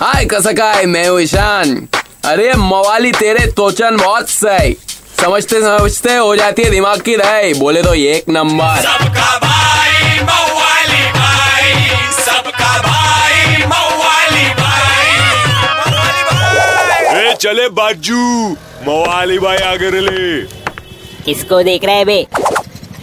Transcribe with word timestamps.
हाय 0.00 0.24
कसकाय 0.24 0.84
मैं 0.86 1.06
हूँ 1.08 1.20
ईशान। 1.20 1.70
अरे 2.24 2.52
मवाली 2.54 3.12
तेरे 3.12 3.46
तोचन 3.52 3.96
बहुत 3.96 4.28
सही 4.30 4.74
समझते 5.20 5.60
समझते 5.60 6.14
हो 6.14 6.34
जाती 6.36 6.62
है 6.62 6.70
दिमाग 6.70 7.00
की 7.00 7.14
रही। 7.16 7.54
बोले 7.54 7.82
तो 7.82 7.94
एक 7.94 8.28
नंबर। 8.28 8.82
सबका 8.82 9.38
भाई 9.44 10.20
मवाली 10.22 11.04
भाई। 11.12 11.72
सबका 12.18 12.72
भाई 12.82 13.64
मवाली 13.64 14.48
भाई। 14.60 15.14
ए 17.22 17.34
चले 17.40 17.68
बाजू। 17.80 18.50
मवाली 18.88 19.38
भाई 19.38 19.58
आगे 19.72 19.90
ले 20.00 20.44
किसको 21.24 21.62
देख 21.62 21.84
रहे 21.84 21.96
हैं 21.96 22.06
बे? 22.06 22.26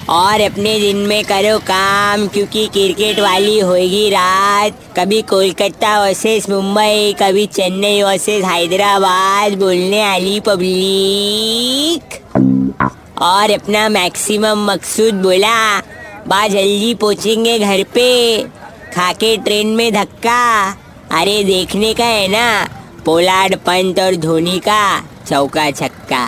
और 0.10 0.42
अपने 0.42 0.80
दिन 0.80 0.98
में 1.08 1.24
करो 1.24 1.58
काम, 1.60 2.28
क्योंकि 2.28 2.66
क्रिकेट 2.68 3.20
वाली 3.20 3.60
होगी 3.60 4.10
रात। 4.10 4.80
कभी 4.98 5.22
कोलकाता 5.22 6.00
वर्सेस 6.02 6.50
मुंबई, 6.50 7.14
कभी 7.22 7.46
चेन्नई 7.46 8.02
वर्सेस 8.04 8.44
हैदराबाद, 8.46 9.54
बोलने 9.54 10.02
वाली 10.04 10.40
पब्लिक। 10.40 12.20
और 13.22 13.52
अपना 13.52 13.88
मैक्सिमम 13.90 14.66
मकसूद 14.72 15.14
बोला 15.14 15.80
बा 16.28 16.48
जल्दी 16.48 16.94
पहुँचेंगे 16.96 17.58
घर 17.60 17.84
पे। 17.94 18.44
खाके 18.96 19.36
ट्रेन 19.38 19.68
में 19.68 19.92
धक्का। 19.94 20.72
अरे 21.12 21.44
देखने 21.44 21.94
का 21.94 22.06
है 22.06 22.28
ना 22.28 22.68
पोलार्ड 23.06 23.56
पंत 23.56 24.00
और 24.00 24.16
धोनी 24.16 24.60
का 24.60 24.84
चौका 25.30 25.70
छक्का। 25.72 26.26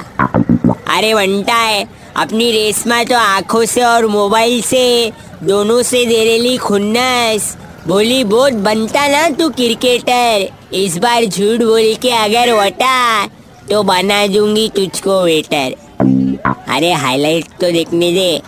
अरे 0.87 1.13
वंटा 1.13 1.55
है 1.55 1.83
अपनी 2.17 2.51
रेस 2.51 2.85
में 2.87 3.05
तो 3.05 3.15
आँखों 3.15 3.63
से 3.65 3.81
और 3.83 4.05
मोबाइल 4.07 4.61
से, 4.61 5.11
दोनों 5.43 5.81
से 5.83 6.05
दे 6.05 6.23
रेली 6.23 6.57
खुन्नस। 6.57 7.55
बोली 7.87 8.23
बहुत 8.23 8.53
बनता 8.65 9.07
ना 9.07 9.29
तू 9.29 9.49
क्रिकेटर। 9.49 10.47
इस 10.73 10.97
बार 10.97 11.25
झूठ 11.25 11.61
बोल 11.61 11.93
के 11.95 12.09
अगर 12.09 12.51
वटा 12.53 13.25
तो 13.69 13.83
बना 13.83 14.25
दूँगी 14.27 14.67
तुझको 14.69 15.21
वेटर। 15.23 15.75
अरे 16.69 16.91
हाईलाइट 16.93 17.45
तो 17.61 17.71
देखने 17.71 18.11
दे। 18.11 18.41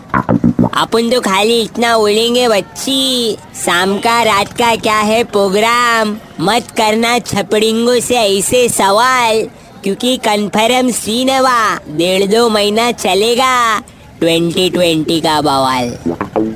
अपन 0.78 1.10
तो 1.10 1.22
खाली 1.22 1.62
इतना 1.62 1.98
बोलेंगे, 1.98 2.48
बच्ची। 2.48 3.38
शाम 3.66 3.98
का, 4.00 4.22
रात 4.24 4.52
का 4.58 4.76
क्या 4.76 4.98
है 5.00 5.24
प्रोग्राम 5.24 6.18
मत 6.40 6.72
करना 6.72 7.18
छपड़िंगों 7.20 8.00
से 8.00 8.16
ऐसे 8.18 8.68
सवाल। 8.70 9.48
क्योंकि 9.88 10.18
कन्फर्म 10.18 10.90
सीन 10.92 11.30
हवा 11.30 11.80
डेढ़ 11.98 12.24
दो 12.24 12.50
महीना 12.50 12.92
चलेगा 12.92 13.80
ट्वेंटी 14.20 14.70
ट्वेंटी 14.70 15.20
का 15.22 15.40
बवाल। 15.42 15.92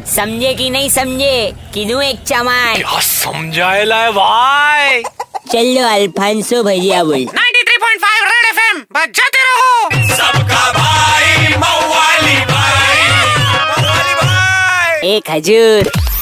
समझे 0.07 0.53
कि 0.53 0.69
नहीं 0.69 0.89
समझे? 0.89 1.53
किनू 1.73 2.01
एक 2.01 2.23
चमान 2.23 2.75
क्या 2.75 2.99
समझाएला 2.99 4.01
है 4.03 4.11
भाई? 4.11 5.01
चलो 5.53 5.87
अल्फांसो 5.87 6.63
भैया 6.63 7.03
बोल। 7.03 7.25
93.5 7.31 8.25
रेड 8.25 8.45
एफएम 8.49 8.83
बजाते 8.93 9.45
रहो। 9.45 10.05
सबका 10.15 10.71
भाई 10.73 11.55
मवाली 11.55 12.37
भाई। 12.45 13.09
मवाली 13.71 14.13
भाई 14.13 15.09
एक 15.09 15.31
हजूर 15.31 15.91